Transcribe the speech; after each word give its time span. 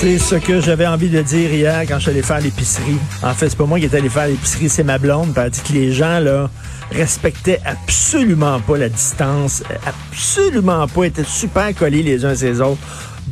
C'est 0.00 0.16
ce 0.16 0.36
que 0.36 0.62
j'avais 0.62 0.86
envie 0.86 1.10
de 1.10 1.20
dire 1.20 1.52
hier 1.52 1.82
quand 1.86 1.96
je 1.96 2.04
suis 2.04 2.10
allé 2.12 2.22
faire 2.22 2.40
l'épicerie. 2.40 2.96
En 3.22 3.34
fait, 3.34 3.50
c'est 3.50 3.58
pas 3.58 3.66
moi 3.66 3.78
qui 3.78 3.84
est 3.84 3.94
allé 3.94 4.08
faire 4.08 4.28
l'épicerie, 4.28 4.70
c'est 4.70 4.82
ma 4.82 4.96
blonde. 4.96 5.34
Elle 5.36 5.42
a 5.42 5.50
dit 5.50 5.60
que 5.60 5.74
les 5.74 5.92
gens, 5.92 6.20
là, 6.20 6.48
respectaient 6.90 7.60
absolument 7.66 8.60
pas 8.60 8.78
la 8.78 8.88
distance, 8.88 9.62
absolument 9.84 10.88
pas, 10.88 11.04
étaient 11.04 11.22
super 11.22 11.74
collés 11.74 12.02
les 12.02 12.24
uns 12.24 12.32
les 12.32 12.62
autres. 12.62 12.80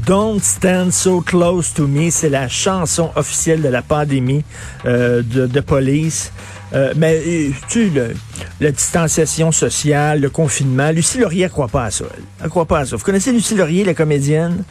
Don't 0.04 0.40
Stand 0.42 0.92
So 0.92 1.23
Close 1.23 1.73
to 1.73 1.86
Me, 1.86 2.10
c'est 2.10 2.28
la 2.28 2.48
chanson 2.48 3.12
officielle 3.16 3.62
de 3.62 3.68
la 3.68 3.80
pandémie 3.80 4.45
euh, 4.84 5.23
de, 5.23 5.46
de 5.46 5.60
police. 5.60 6.32
Euh, 6.74 6.93
mais 6.96 7.18
euh, 7.26 7.50
tu 7.71 7.90
sais, 7.95 8.15
la 8.60 8.73
distanciation 8.73 9.52
sociale, 9.52 10.21
le 10.21 10.28
confinement, 10.28 10.90
Lucie 10.90 11.16
Laurier, 11.16 11.45
elle 11.45 11.50
croit 11.50 11.68
pas 11.68 11.84
à 11.84 11.90
ça. 11.90 12.04
Elle, 12.15 12.24
elle 12.45 12.50
croit 12.50 12.66
pas 12.66 12.80
à 12.80 12.84
ça. 12.84 12.96
Vous 12.96 13.04
connaissez 13.04 13.32
Lucie 13.32 13.54
Laurier, 13.54 13.84
la 13.84 13.95
comédienne? 13.95 14.65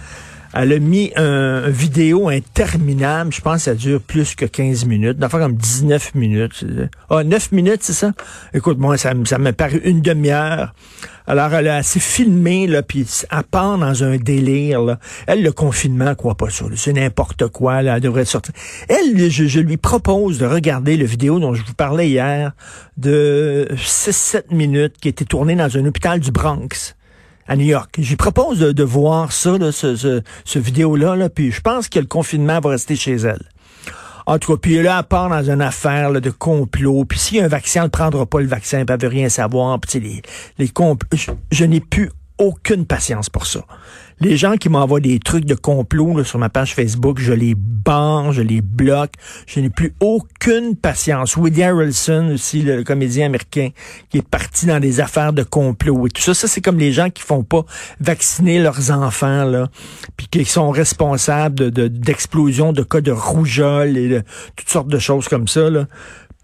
Elle 0.54 0.74
a 0.74 0.80
mis 0.80 1.12
un, 1.16 1.70
vidéo 1.70 2.30
interminable. 2.30 3.34
Je 3.34 3.42
pense 3.42 3.58
que 3.58 3.62
ça 3.62 3.76
dure 3.76 4.02
plus 4.02 4.36
que 4.36 4.46
15 4.46 4.86
minutes. 4.86 5.18
D'enfin 5.18 5.40
comme 5.40 5.56
19 5.56 6.16
minutes. 6.16 6.66
Ah, 7.10 7.24
9 7.24 7.52
minutes, 7.52 7.82
c'est 7.82 7.94
ça? 7.94 8.14
Écoute, 8.54 8.78
moi, 8.78 8.98
ça, 8.98 9.14
ça 9.26 9.38
m'a 9.38 9.54
paru 9.54 9.82
une 9.84 10.02
demi-heure. 10.02 10.74
Alors, 11.30 11.54
elle 11.54 11.68
a 11.68 11.76
assez 11.76 12.00
filmé, 12.00 12.68
là, 12.68 12.82
puis 12.84 13.06
elle 13.30 13.44
part 13.44 13.78
dans 13.78 14.04
un 14.04 14.16
délire, 14.16 14.82
là. 14.82 14.98
Elle, 15.28 15.44
le 15.44 15.52
confinement, 15.52 16.16
quoi 16.16 16.36
pas 16.36 16.50
ça. 16.50 16.66
C'est 16.76 16.94
n'importe 16.94 17.48
quoi, 17.50 17.82
là. 17.82 17.98
Elle 17.98 18.02
devrait 18.02 18.24
sortir. 18.24 18.54
Elle, 18.88 19.30
je, 19.30 19.46
je, 19.46 19.60
lui 19.60 19.76
propose 19.76 20.38
de 20.38 20.46
regarder 20.46 20.96
le 20.96 21.06
vidéo 21.06 21.40
dont 21.40 21.54
je 21.54 21.66
vous 21.66 21.74
parlais 21.74 22.08
hier 22.08 22.54
de 22.96 23.68
6-7 23.76 24.56
minutes 24.56 24.96
qui 25.02 25.10
était 25.10 25.26
tournée 25.26 25.56
dans 25.56 25.76
un 25.78 25.86
hôpital 25.86 26.22
du 26.22 26.32
Bronx 26.32 26.96
à 27.48 27.56
New 27.56 27.66
York. 27.66 27.98
Lui 27.98 28.16
propose 28.16 28.60
de, 28.60 28.72
de 28.72 28.84
voir 28.84 29.32
ça, 29.32 29.58
là, 29.58 29.72
ce, 29.72 29.96
ce, 29.96 30.22
ce 30.46 30.60
vidéo-là, 30.60 31.16
là, 31.16 31.30
puis 31.30 31.52
je 31.52 31.62
pense 31.62 31.90
que 31.90 32.00
le 32.00 32.06
confinement 32.06 32.60
va 32.60 32.72
rester 32.72 32.96
chez 32.96 33.16
elle. 33.16 33.44
En 34.26 34.40
tout 34.40 34.52
cas, 34.52 34.60
puis 34.62 34.82
là, 34.84 34.98
elle 35.00 35.08
part 35.08 35.30
dans 35.30 35.50
une 35.50 35.62
affaire 35.62 36.10
là, 36.10 36.20
de 36.20 36.30
complot. 36.30 37.06
Puis 37.06 37.18
s'il 37.18 37.38
y 37.38 37.40
a 37.40 37.46
un 37.46 37.48
vaccin, 37.48 37.82
elle 37.82 37.86
ne 37.86 37.92
prendra 37.92 38.26
pas 38.26 38.42
le 38.42 38.48
vaccin, 38.48 38.84
puis 38.84 38.94
elle 38.94 39.02
veut 39.02 39.08
rien 39.08 39.30
savoir. 39.30 39.80
Puis 39.80 40.02
les, 40.02 40.22
les 40.58 40.68
complots, 40.68 41.08
je, 41.18 41.32
je 41.52 41.64
n'ai 41.64 41.80
plus 41.80 42.12
aucune 42.38 42.86
patience 42.86 43.30
pour 43.30 43.46
ça. 43.46 43.66
Les 44.20 44.36
gens 44.36 44.58
qui 44.58 44.70
m'envoient 44.70 45.00
des 45.00 45.20
trucs 45.20 45.46
de 45.46 45.54
complot 45.54 46.24
sur 46.24 46.40
ma 46.40 46.50
page 46.50 46.74
Facebook, 46.74 47.20
je 47.20 47.34
les 47.34 47.54
banne, 47.56 48.32
je 48.32 48.42
les 48.42 48.62
bloque. 48.62 49.12
Je 49.46 49.60
n'ai 49.60 49.70
plus 49.70 49.94
aucune 50.00 50.76
patience. 50.76 51.38
Woody 51.38 51.62
Harrelson 51.62 52.32
aussi, 52.34 52.64
le 52.64 52.84
comédien 52.84 53.28
américain, 53.28 53.70
qui 54.10 54.18
est 54.18 54.28
parti 54.28 54.66
dans 54.66 54.80
des 54.80 55.02
affaires 55.02 55.34
de 55.34 55.44
complot 55.44 56.08
et 56.08 56.10
tout 56.10 56.22
ça. 56.22 56.34
Ça, 56.34 56.48
c'est 56.48 56.62
comme 56.62 56.80
les 56.80 56.94
gens 56.94 57.12
qui 57.12 57.22
font 57.22 57.44
pas 57.44 57.64
vacciner 58.00 58.60
leurs 58.60 58.90
enfants, 58.90 59.46
là, 59.46 59.68
puis 60.16 60.28
qui 60.28 60.46
sont 60.46 60.72
responsables 60.72 61.72
de, 61.72 61.88
d'explosions 61.88 62.74
de, 62.74 62.82
cas 62.82 63.02
de 63.02 63.12
rougeole 63.12 63.98
et 63.98 64.10
de 64.10 64.24
toutes 64.56 64.70
sortes 64.70 64.88
de 64.88 65.00
choses 65.00 65.28
comme 65.28 65.48
ça. 65.48 65.70
Là 65.70 65.86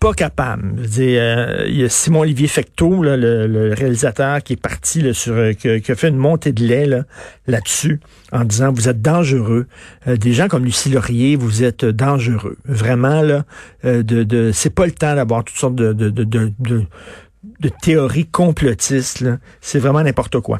pas 0.03 0.13
capable. 0.13 0.81
Euh, 0.99 1.63
il 1.65 1.77
y 1.77 1.83
a 1.85 1.87
Simon 1.87 2.19
Olivier 2.19 2.49
Fecteau, 2.49 3.03
le, 3.03 3.73
réalisateur, 3.73 4.43
qui 4.43 4.53
est 4.53 4.61
parti 4.61 5.13
sur, 5.13 5.33
euh, 5.33 5.53
qui, 5.53 5.69
a 5.69 5.95
fait 5.95 6.09
une 6.09 6.17
montée 6.17 6.51
de 6.51 6.61
lait 6.61 6.85
là, 6.85 7.03
là-dessus, 7.47 8.01
en 8.33 8.43
disant 8.43 8.73
vous 8.73 8.89
êtes 8.89 9.01
dangereux. 9.01 9.65
Euh, 10.07 10.17
des 10.17 10.33
gens 10.33 10.49
comme 10.49 10.65
Lucie 10.65 10.89
Laurier, 10.89 11.37
vous 11.37 11.63
êtes 11.63 11.85
dangereux. 11.85 12.57
Vraiment 12.65 13.21
là, 13.21 13.45
de, 13.85 14.01
de 14.01 14.51
c'est 14.53 14.71
pas 14.71 14.85
le 14.85 14.91
temps 14.91 15.15
d'avoir 15.15 15.45
toutes 15.45 15.55
sortes 15.55 15.75
de, 15.75 15.93
de, 15.93 16.09
de 16.09 17.69
théories 17.81 18.25
complotistes. 18.25 19.23
C'est 19.61 19.79
vraiment 19.79 20.03
n'importe 20.03 20.41
quoi. 20.41 20.59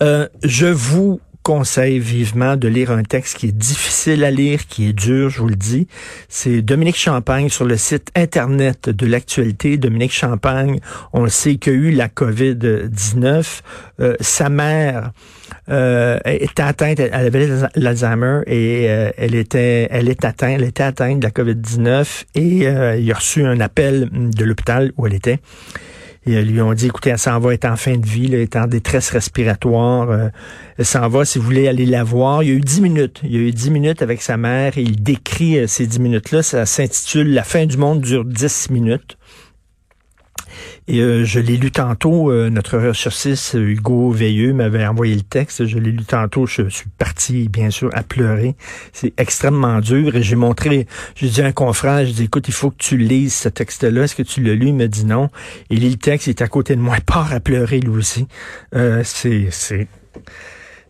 je 0.00 0.66
vous 0.66 1.20
conseille 1.42 1.98
vivement 1.98 2.56
de 2.56 2.68
lire 2.68 2.90
un 2.90 3.02
texte 3.02 3.38
qui 3.38 3.48
est 3.48 3.56
difficile 3.56 4.24
à 4.24 4.30
lire, 4.30 4.66
qui 4.66 4.88
est 4.88 4.92
dur, 4.92 5.30
je 5.30 5.40
vous 5.40 5.48
le 5.48 5.56
dis. 5.56 5.86
C'est 6.28 6.62
Dominique 6.62 6.96
Champagne 6.96 7.48
sur 7.48 7.64
le 7.64 7.76
site 7.76 8.10
Internet 8.14 8.88
de 8.88 9.06
l'actualité. 9.06 9.76
Dominique 9.76 10.12
Champagne, 10.12 10.80
on 11.12 11.22
le 11.24 11.30
sait 11.30 11.56
qu'il 11.56 11.72
a 11.72 11.76
eu 11.76 11.90
la 11.90 12.08
COVID-19. 12.08 13.60
Euh, 14.00 14.16
sa 14.20 14.48
mère 14.48 15.12
euh, 15.68 16.18
était 16.24 16.62
atteinte, 16.62 17.00
elle 17.00 17.14
avait 17.14 17.48
l'Alzheimer 17.76 18.40
et 18.46 18.86
euh, 18.88 19.10
elle 19.16 19.34
était, 19.34 19.88
elle 19.90 20.08
est 20.08 20.24
atteinte, 20.24 20.52
elle 20.54 20.64
était 20.64 20.82
atteinte 20.82 21.20
de 21.20 21.24
la 21.24 21.30
COVID-19 21.30 22.24
et 22.34 22.66
euh, 22.66 22.96
il 22.96 23.10
a 23.10 23.14
reçu 23.14 23.44
un 23.44 23.60
appel 23.60 24.08
de 24.12 24.44
l'hôpital 24.44 24.92
où 24.96 25.06
elle 25.06 25.14
était. 25.14 25.38
Et 26.26 26.36
euh, 26.36 26.42
lui 26.42 26.60
ont 26.60 26.74
dit, 26.74 26.86
écoutez, 26.86 27.10
elle 27.10 27.18
s'en 27.18 27.38
va, 27.38 27.54
être 27.54 27.64
en 27.64 27.76
fin 27.76 27.96
de 27.96 28.06
vie, 28.06 28.28
là, 28.28 28.36
elle 28.36 28.42
est 28.42 28.56
en 28.56 28.66
détresse 28.66 29.10
respiratoire. 29.10 30.10
Euh, 30.10 30.28
elle 30.76 30.84
s'en 30.84 31.08
va, 31.08 31.24
si 31.24 31.38
vous 31.38 31.44
voulez 31.44 31.66
aller 31.66 31.86
la 31.86 32.04
voir. 32.04 32.42
Il 32.42 32.48
y 32.48 32.52
a 32.52 32.54
eu 32.54 32.60
dix 32.60 32.80
minutes. 32.80 33.20
Il 33.24 33.32
y 33.32 33.36
a 33.36 33.40
eu 33.40 33.50
dix 33.52 33.70
minutes 33.70 34.02
avec 34.02 34.20
sa 34.20 34.36
mère 34.36 34.76
et 34.76 34.82
il 34.82 35.02
décrit 35.02 35.58
euh, 35.58 35.66
ces 35.66 35.86
dix 35.86 35.98
minutes-là. 35.98 36.42
Ça 36.42 36.66
s'intitule 36.66 37.32
La 37.32 37.42
fin 37.42 37.64
du 37.64 37.76
monde 37.76 38.00
dure 38.02 38.24
dix 38.24 38.68
minutes. 38.70 39.16
Et 40.88 41.00
euh, 41.00 41.24
je 41.24 41.40
l'ai 41.40 41.56
lu 41.56 41.70
tantôt, 41.70 42.30
euh, 42.30 42.50
notre 42.50 42.78
recherchiste 42.78 43.54
Hugo 43.54 44.10
Veilleux 44.10 44.52
m'avait 44.52 44.86
envoyé 44.86 45.14
le 45.14 45.22
texte, 45.22 45.66
je 45.66 45.78
l'ai 45.78 45.92
lu 45.92 46.04
tantôt, 46.04 46.46
je 46.46 46.68
suis 46.68 46.88
parti 46.98 47.48
bien 47.48 47.70
sûr 47.70 47.90
à 47.92 48.02
pleurer. 48.02 48.56
C'est 48.92 49.12
extrêmement 49.18 49.80
dur 49.80 50.16
et 50.16 50.22
j'ai 50.22 50.36
montré, 50.36 50.86
j'ai 51.14 51.28
dit 51.28 51.42
à 51.42 51.46
un 51.46 51.52
confrère, 51.52 52.04
je 52.06 52.12
dis 52.12 52.24
écoute, 52.24 52.48
il 52.48 52.54
faut 52.54 52.70
que 52.70 52.78
tu 52.78 52.96
lises 52.96 53.34
ce 53.34 53.48
texte-là, 53.48 54.04
est-ce 54.04 54.14
que 54.14 54.22
tu 54.22 54.42
l'as 54.42 54.54
lu? 54.54 54.68
Il 54.68 54.74
me 54.74 54.88
dit 54.88 55.04
non. 55.04 55.28
Il 55.70 55.80
lit 55.80 55.90
le 55.90 55.96
texte, 55.96 56.26
il 56.26 56.30
est 56.30 56.42
à 56.42 56.48
côté 56.48 56.76
de 56.76 56.80
moi, 56.80 56.96
il 56.98 57.04
part 57.04 57.32
à 57.32 57.40
pleurer 57.40 57.80
lui 57.80 57.90
aussi. 57.90 58.26
Euh, 58.74 59.02
c'est, 59.04 59.48
c'est, 59.50 59.88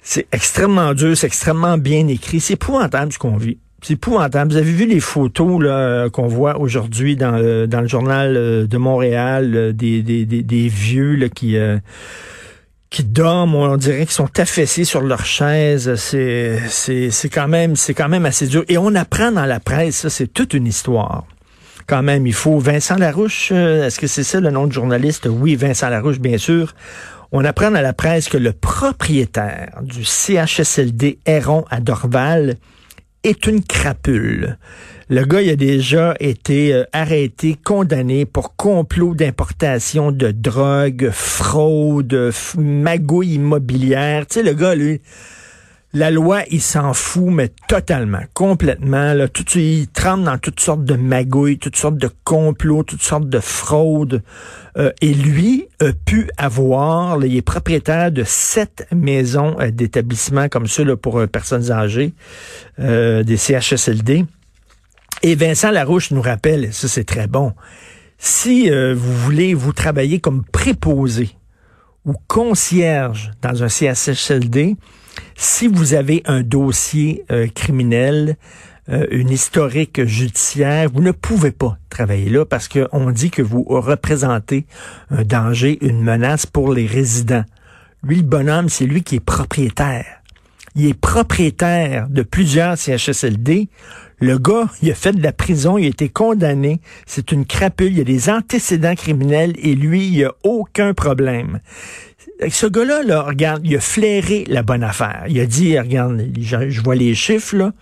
c'est 0.03 0.27
extrêmement 0.33 0.95
dur, 0.95 1.17
c'est 1.17 1.27
extrêmement 1.27 1.79
bien 1.79 2.09
écrit, 2.09 2.41
c'est 2.41 2.55
épouvantable 2.55 3.13
ce 3.13 3.19
qu'on 3.19 3.37
vit. 3.37 3.59
C'est 3.83 3.95
épouvantable. 3.95 4.53
Vous 4.53 4.59
avez 4.59 4.73
vu 4.73 4.87
les 4.87 5.01
photos 5.01 5.63
là, 5.63 6.11
qu'on 6.11 6.27
voit 6.27 6.59
aujourd'hui 6.59 7.17
dans 7.17 7.33
le, 7.33 7.67
dans 7.67 7.81
le 7.81 7.89
journal 7.89 8.35
de 8.69 8.77
Montréal 8.77 9.73
des, 9.75 10.03
des, 10.03 10.25
des, 10.27 10.69
vieux 10.69 11.15
là, 11.15 11.29
qui 11.29 11.57
euh, 11.57 11.79
qui 12.91 13.05
dorment, 13.05 13.55
on 13.55 13.77
dirait 13.77 14.01
qu'ils 14.01 14.11
sont 14.11 14.39
affaissés 14.39 14.85
sur 14.85 15.01
leur 15.01 15.25
chaise. 15.25 15.95
C'est 15.95 16.59
c'est 16.69 17.11
c'est 17.11 17.29
quand 17.29 17.49
même 17.49 17.77
c'est 17.77 17.95
quand 17.95 18.09
même 18.09 18.27
assez 18.27 18.47
dur. 18.47 18.65
Et 18.69 18.77
on 18.77 18.95
apprend 18.95 19.33
dans 19.33 19.47
la 19.47 19.61
presse, 19.61 19.97
ça 19.97 20.11
c'est 20.11 20.27
toute 20.27 20.53
une 20.53 20.67
histoire. 20.67 21.25
Quand 21.87 22.03
même, 22.03 22.27
il 22.27 22.35
faut 22.35 22.59
Vincent 22.59 22.97
Larouche. 22.97 23.51
Est-ce 23.51 23.99
que 23.99 24.07
c'est 24.07 24.23
ça 24.23 24.39
le 24.39 24.51
nom 24.51 24.67
de 24.67 24.73
journaliste? 24.73 25.27
Oui, 25.29 25.57
Vincent 25.57 25.89
Larouche, 25.89 26.21
bien 26.21 26.39
sûr. 26.39 26.75
On 27.33 27.45
apprend 27.45 27.71
dans 27.71 27.81
la 27.81 27.93
presse 27.93 28.29
que 28.29 28.37
le 28.37 28.53
propriétaire 28.53 29.81
du 29.83 30.05
CHSLD 30.05 31.19
Héron 31.27 31.65
à 31.71 31.81
Dorval 31.81 32.57
est 33.25 33.47
une 33.47 33.63
crapule. 33.63 34.59
Le 35.09 35.25
gars, 35.25 35.43
il 35.43 35.51
a 35.51 35.57
déjà 35.57 36.15
été 36.21 36.73
euh, 36.73 36.85
arrêté, 36.93 37.57
condamné 37.63 38.27
pour 38.27 38.55
complot 38.55 39.15
d'importation 39.15 40.13
de 40.13 40.31
drogue, 40.31 41.11
fraude, 41.13 42.33
magouille 42.57 43.35
immobilière. 43.35 44.27
Tu 44.27 44.35
sais, 44.35 44.43
le 44.45 44.55
gars, 44.55 44.75
lui, 44.75 45.01
la 45.93 46.13
loi, 46.13 46.43
il 46.51 46.61
s'en 46.61 46.95
fout, 46.95 47.31
mais 47.33 47.51
totalement, 47.69 48.23
complètement. 48.33 49.13
Là, 49.13 49.27
tout, 49.27 49.45
il 49.59 49.89
trempe 49.89 50.23
dans 50.23 50.39
toutes 50.39 50.61
sortes 50.61 50.85
de 50.85 50.95
magouilles, 50.95 51.59
toutes 51.59 51.77
sortes 51.77 51.97
de 51.97 52.09
complots, 52.23 52.85
toutes 52.85 53.03
sortes 53.03 53.29
de 53.29 53.41
fraudes. 53.41 54.23
Euh, 54.79 54.93
et 55.01 55.13
lui 55.13 55.67
a 55.81 55.93
pu 55.93 56.31
avoir, 56.37 57.19
là, 57.19 57.27
il 57.27 57.37
est 57.37 57.43
propriétaire 57.43 58.13
de 58.13 58.23
sept 58.23 58.87
maisons 58.95 59.57
euh, 59.59 59.73
d'établissements 59.73 60.49
comme 60.49 60.69
ça 60.69 60.85
là, 60.85 60.97
pour 60.97 61.19
euh, 61.19 61.27
personnes 61.27 61.73
âgées, 61.73 62.15
euh, 62.79 63.25
des 63.25 63.37
CHSLD. 63.37 64.27
Et 65.25 65.35
Vincent 65.35 65.73
Larouche 65.73 66.13
nous 66.13 66.23
rappelle, 66.23 66.73
ça 66.73 66.87
c'est 66.87 67.05
très 67.05 67.27
bon, 67.27 67.53
si 68.17 68.71
vous 68.71 69.15
voulez 69.15 69.55
vous 69.55 69.73
travailler 69.73 70.19
comme 70.19 70.45
préposé 70.45 71.31
ou 72.07 72.15
concierge 72.27 73.31
dans 73.43 73.63
un 73.63 73.69
CHSLD, 73.69 74.77
si 75.37 75.67
vous 75.67 75.95
avez 75.95 76.23
un 76.27 76.43
dossier 76.43 77.25
euh, 77.31 77.47
criminel, 77.49 78.37
euh, 78.89 79.07
une 79.11 79.31
historique 79.31 80.05
judiciaire, 80.05 80.89
vous 80.93 81.03
ne 81.03 81.13
pouvez 81.13 81.53
pas 81.53 81.79
travailler 81.91 82.29
là 82.29 82.45
parce 82.45 82.69
qu'on 82.69 83.11
dit 83.11 83.31
que 83.31 83.43
vous 83.43 83.65
représentez 83.69 84.67
un 85.11 85.23
danger, 85.23 85.79
une 85.83 86.03
menace 86.03 86.47
pour 86.47 86.73
les 86.73 86.87
résidents. 86.87 87.45
Lui, 88.03 88.17
le 88.17 88.23
bonhomme, 88.23 88.69
c'est 88.69 88.87
lui 88.87 89.03
qui 89.03 89.17
est 89.17 89.21
propriétaire. 89.21 90.07
Il 90.77 90.87
est 90.87 90.95
propriétaire 90.95 92.09
de 92.09 92.23
plusieurs 92.23 92.79
CHSLD. 92.79 93.69
Le 94.21 94.39
gars, 94.39 94.69
il 94.83 94.91
a 94.91 94.95
fait 94.95 95.13
de 95.13 95.23
la 95.23 95.33
prison, 95.33 95.79
il 95.79 95.87
a 95.87 95.89
été 95.89 96.09
condamné. 96.09 96.81
C'est 97.07 97.33
une 97.33 97.47
crapule, 97.47 97.93
il 97.93 98.01
a 98.01 98.05
des 98.05 98.29
antécédents 98.29 98.95
criminels 98.95 99.55
et 99.59 99.75
lui, 99.75 100.07
il 100.09 100.25
a 100.25 100.33
aucun 100.43 100.95
problème. 100.95 101.61
Ce 102.49 102.67
gars-là, 102.67 103.03
là, 103.03 103.23
regarde, 103.23 103.63
il 103.65 103.77
a 103.77 103.81
flairé 103.81 104.45
la 104.49 104.63
bonne 104.63 104.83
affaire. 104.83 105.25
Il 105.29 105.39
a 105.41 105.47
dit, 105.47 105.79
regarde, 105.79 106.27
je 106.39 106.81
vois 106.81 106.95
les 106.95 107.15
chiffres, 107.15 107.57
là 107.57 107.73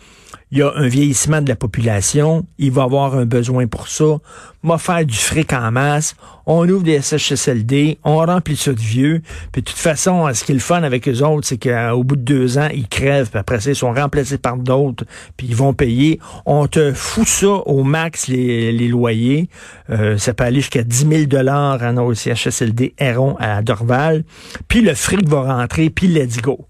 il 0.50 0.58
y 0.58 0.62
a 0.62 0.72
un 0.74 0.88
vieillissement 0.88 1.42
de 1.42 1.48
la 1.48 1.56
population, 1.56 2.46
il 2.58 2.72
va 2.72 2.84
avoir 2.84 3.14
un 3.14 3.26
besoin 3.26 3.66
pour 3.66 3.88
ça, 3.88 4.18
va 4.62 4.78
faire 4.78 5.04
du 5.04 5.16
fric 5.16 5.52
en 5.52 5.70
masse, 5.70 6.16
on 6.46 6.66
ouvre 6.68 6.82
des 6.82 7.00
SHSLD, 7.00 7.98
on 8.04 8.16
remplit 8.16 8.56
ça 8.56 8.72
de 8.72 8.80
vieux, 8.80 9.22
puis 9.52 9.62
de 9.62 9.66
toute 9.66 9.78
façon, 9.78 10.32
ce 10.32 10.44
qui 10.44 10.52
est 10.52 10.54
le 10.54 10.60
fun 10.60 10.82
avec 10.82 11.06
eux 11.08 11.22
autres, 11.22 11.46
c'est 11.46 11.58
qu'au 11.58 12.02
bout 12.02 12.16
de 12.16 12.22
deux 12.22 12.58
ans, 12.58 12.68
ils 12.72 12.88
crèvent, 12.88 13.28
puis 13.28 13.38
après 13.38 13.60
ça, 13.60 13.70
ils 13.70 13.76
sont 13.76 13.92
remplacés 13.92 14.38
par 14.38 14.56
d'autres, 14.56 15.04
puis 15.36 15.46
ils 15.48 15.56
vont 15.56 15.74
payer. 15.74 16.18
On 16.46 16.66
te 16.66 16.92
fout 16.92 17.28
ça 17.28 17.48
au 17.48 17.84
max, 17.84 18.28
les, 18.28 18.88
loyers. 18.88 19.48
Euh, 19.90 20.16
ça 20.16 20.32
peut 20.32 20.44
aller 20.44 20.60
jusqu'à 20.60 20.82
10 20.82 21.08
000 21.08 21.24
dollars 21.26 21.82
en 21.82 22.14
CHSLD 22.14 22.94
Héron 22.98 23.36
à 23.38 23.60
Dorval, 23.62 24.24
puis 24.66 24.80
le 24.80 24.94
fric 24.94 25.28
va 25.28 25.42
rentrer, 25.42 25.90
puis 25.90 26.08
let's 26.08 26.40
go. 26.40 26.66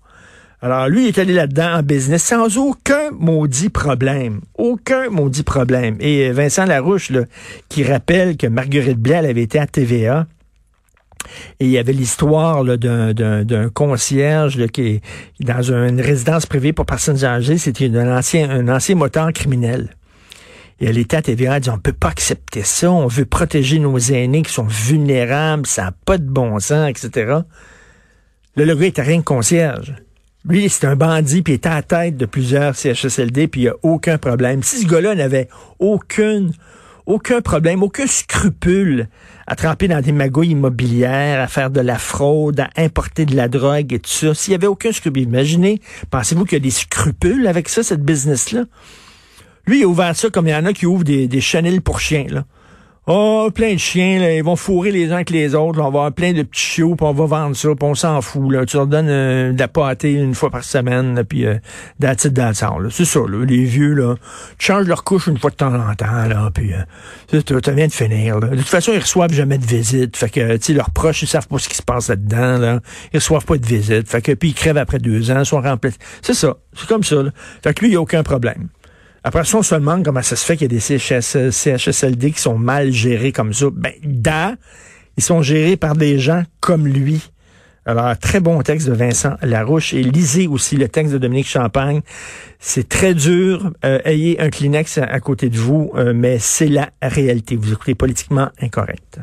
Alors, 0.60 0.88
lui, 0.88 1.05
il 1.05 1.08
est 1.08 1.19
allé 1.19 1.34
là-dedans 1.34 1.78
en 1.78 1.82
business 1.82 2.25
sans 2.25 2.58
aucun 2.58 3.10
maudit 3.12 3.69
problème. 3.69 4.40
Aucun 4.56 5.08
maudit 5.08 5.44
problème. 5.44 5.96
Et 6.00 6.31
Vincent 6.32 6.64
Larouche, 6.64 7.10
là, 7.10 7.22
qui 7.69 7.84
rappelle 7.84 8.37
que 8.37 8.49
Marguerite 8.49 8.99
Blais, 8.99 9.16
avait 9.16 9.43
été 9.43 9.60
à 9.60 9.66
TVA. 9.66 10.26
Et 11.60 11.66
il 11.66 11.70
y 11.70 11.78
avait 11.78 11.93
l'histoire 11.93 12.64
d'un 12.64 13.69
concierge 13.72 14.66
qui 14.69 14.82
est 14.82 15.02
dans 15.40 15.62
une 15.62 16.00
résidence 16.00 16.46
privée 16.46 16.72
pour 16.72 16.87
personnes 16.87 17.25
âgées. 17.25 17.58
C'était 17.58 17.88
un 17.96 18.16
ancien, 18.16 18.50
un 18.50 18.69
ancien 18.69 18.96
moteur 18.96 19.32
criminel. 19.32 19.94
Et 20.81 20.87
elle 20.87 20.99
était 20.99 21.16
à 21.16 21.22
TVA, 21.22 21.56
elle 21.56 21.62
dit, 21.62 21.70
on 21.70 21.78
peut 21.78 21.93
pas 21.93 22.08
accepter 22.08 22.62
ça, 22.62 22.90
on 22.90 23.08
veut 23.08 23.25
protéger 23.25 23.81
nos 23.81 23.99
aînés 23.99 24.43
qui 24.43 24.52
sont 24.52 24.66
vulnérables, 24.66 25.66
ça 25.66 25.87
n'a 25.87 25.93
pas 26.04 26.19
de 26.19 26.28
bon 26.28 26.61
sens, 26.61 26.88
etc. 26.88 27.38
Le 28.54 28.75
gars 28.75 28.87
était 28.87 29.02
rien 29.02 29.19
que 29.19 29.25
concierge. 29.25 29.94
Lui, 30.48 30.70
c'est 30.70 30.86
un 30.86 30.96
bandit, 30.96 31.42
puis 31.42 31.52
il 31.52 31.56
était 31.56 31.68
à 31.68 31.74
la 31.74 31.82
tête 31.82 32.16
de 32.16 32.24
plusieurs 32.24 32.74
CHSLD, 32.74 33.48
puis 33.48 33.60
il 33.60 33.64
n'y 33.64 33.70
a 33.70 33.74
aucun 33.82 34.16
problème. 34.16 34.62
Si 34.62 34.78
ce 34.78 34.86
gars-là 34.86 35.14
n'avait 35.14 35.46
aucun, 35.78 36.46
aucun 37.04 37.42
problème, 37.42 37.82
aucun 37.82 38.06
scrupule 38.06 39.08
à 39.46 39.56
tremper 39.56 39.88
dans 39.88 40.00
des 40.00 40.12
magouilles 40.12 40.52
immobilières, 40.52 41.42
à 41.42 41.48
faire 41.48 41.68
de 41.68 41.80
la 41.82 41.98
fraude, 41.98 42.60
à 42.60 42.70
importer 42.78 43.26
de 43.26 43.36
la 43.36 43.48
drogue 43.48 43.92
et 43.92 43.98
tout 43.98 44.08
ça, 44.08 44.32
s'il 44.32 44.52
n'y 44.52 44.54
avait 44.54 44.66
aucun 44.66 44.90
scrupule, 44.90 45.24
imaginez, 45.24 45.82
pensez-vous 46.08 46.46
qu'il 46.46 46.56
y 46.56 46.60
a 46.62 46.64
des 46.64 46.70
scrupules 46.70 47.46
avec 47.46 47.68
ça, 47.68 47.82
cette 47.82 48.02
business-là? 48.02 48.64
Lui, 49.66 49.80
il 49.80 49.84
a 49.84 49.86
ouvert 49.86 50.16
ça 50.16 50.30
comme 50.30 50.46
il 50.46 50.52
y 50.52 50.54
en 50.54 50.64
a 50.64 50.72
qui 50.72 50.86
ouvrent 50.86 51.04
des, 51.04 51.28
des 51.28 51.42
chenilles 51.42 51.80
pour 51.80 52.00
chiens, 52.00 52.26
là. 52.30 52.46
Oh, 53.10 53.49
plein 53.55 53.72
de 53.72 53.78
chiens, 53.78 54.19
là, 54.19 54.34
ils 54.34 54.44
vont 54.44 54.55
fourrer 54.55 54.90
les 54.90 55.12
uns 55.12 55.14
avec 55.14 55.31
les 55.31 55.55
autres. 55.55 55.78
on 55.78 55.84
va 55.84 55.87
avoir 55.87 56.12
plein 56.12 56.34
de 56.34 56.43
petits 56.43 56.60
chiots, 56.60 56.94
puis 56.94 57.06
on 57.06 57.14
va 57.14 57.25
vendre 57.25 57.56
ça, 57.56 57.70
puis 57.70 57.88
on 57.88 57.94
s'en 57.94 58.20
fout. 58.20 58.52
Là. 58.52 58.66
Tu 58.66 58.76
leur 58.76 58.87
donnes 58.87 59.08
euh, 59.08 59.50
de 59.50 59.58
la 59.58 59.66
pâtée 59.66 60.12
une 60.12 60.34
fois 60.34 60.50
par 60.50 60.62
semaine, 60.62 61.25
puis 61.26 61.46
euh, 61.46 61.55
that's 61.99 62.26
là. 62.26 62.52
C'est 62.90 63.06
ça, 63.06 63.20
là. 63.20 63.46
Les 63.46 63.64
vieux, 63.64 63.94
là, 63.94 64.16
tu 64.58 64.66
changes 64.66 64.87
leur 64.87 65.05
couche 65.05 65.26
une 65.26 65.38
fois 65.38 65.49
de 65.49 65.56
temps 65.56 65.75
en 65.75 65.94
temps, 65.94 66.26
là, 66.26 66.50
puis 66.52 66.75
euh, 66.75 67.40
tu 67.40 67.72
viens 67.72 67.87
de 67.87 67.93
finir. 67.93 68.40
Là. 68.40 68.49
De 68.49 68.56
toute 68.56 68.69
façon, 68.69 68.93
ils 68.93 69.00
reçoivent 69.00 69.32
jamais 69.32 69.56
de 69.56 69.64
visite. 69.64 70.14
Fait 70.14 70.28
que, 70.28 70.58
tu 70.58 70.64
sais, 70.64 70.72
leurs 70.75 70.90
proches, 70.90 71.22
ils 71.22 71.28
savent 71.28 71.49
pas 71.49 71.56
ce 71.56 71.70
qui 71.70 71.76
se 71.76 71.82
passe 71.82 72.11
là-dedans, 72.11 72.58
là. 72.58 72.81
Ils 73.14 73.20
reçoivent 73.20 73.46
pas 73.46 73.56
de 73.56 73.64
visite. 73.64 74.06
Fait 74.06 74.20
que, 74.20 74.32
puis 74.32 74.50
ils 74.50 74.54
crèvent 74.54 74.76
après 74.76 74.99
deux 74.99 75.31
ans, 75.31 75.38
ils 75.38 75.46
sont 75.46 75.62
remplis. 75.62 75.94
C'est 76.20 76.34
ça. 76.34 76.58
C'est 76.76 76.87
comme 76.87 77.04
ça, 77.04 77.22
là. 77.22 77.31
Fait 77.62 77.72
que 77.72 77.81
lui, 77.81 77.88
il 77.88 77.93
n'y 77.93 77.96
a 77.96 78.02
aucun 78.02 78.22
problème. 78.22 78.69
Après 79.28 79.44
ça, 79.44 79.58
on 79.58 79.62
se 79.62 79.75
demande 79.75 80.06
comment 80.06 80.22
ça 80.22 80.36
se 80.36 80.44
fait 80.46 80.56
qu'il 80.56 80.72
y 80.72 80.75
a 80.75 80.78
des 80.78 81.50
CHSLD 81.50 82.30
qui 82.30 82.40
sont 82.40 82.56
mal 82.56 82.90
gérés 82.92 83.30
comme 83.30 83.52
ça. 83.52 83.66
Ben, 83.70 83.92
da, 84.02 84.54
ils 85.19 85.22
sont 85.22 85.42
gérés 85.42 85.76
par 85.76 85.96
des 85.96 86.19
gens 86.19 86.44
comme 86.60 86.88
lui. 86.88 87.30
Alors, 87.84 88.16
très 88.16 88.40
bon 88.40 88.62
texte 88.62 88.88
de 88.88 88.94
Vincent 88.94 89.34
Larouche 89.42 89.92
et 89.92 90.02
lisez 90.02 90.46
aussi 90.46 90.76
le 90.76 90.88
texte 90.88 91.12
de 91.12 91.19
Dominique 91.19 91.46
Champagne. 91.46 92.00
C'est 92.58 92.88
très 92.88 93.12
dur. 93.12 93.70
Euh, 93.84 94.00
ayez 94.06 94.40
un 94.40 94.48
Kleenex 94.48 94.96
à, 94.96 95.20
côté 95.20 95.50
de 95.50 95.58
vous, 95.58 95.92
euh, 95.94 96.14
mais 96.14 96.38
c'est 96.38 96.69
la 96.69 96.88
réalité. 97.02 97.56
Vous 97.56 97.75
écoutez 97.75 97.94
politiquement 97.94 98.48
incorrect. 98.62 99.19